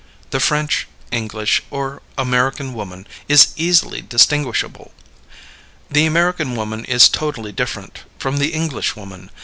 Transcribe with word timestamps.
The 0.31 0.39
French, 0.39 0.87
English, 1.11 1.61
or 1.69 2.01
American 2.17 2.73
woman 2.73 3.05
is 3.29 3.53
easily 3.55 4.01
distinguishable. 4.01 4.93
The 5.91 6.07
American 6.07 6.55
woman 6.55 6.85
is 6.85 7.07
totally 7.07 7.51
different 7.51 7.99
from 8.17 8.37
the 8.37 8.51
English 8.51 8.95
woman. 8.95 9.29